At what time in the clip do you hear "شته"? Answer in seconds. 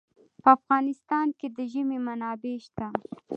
2.65-2.87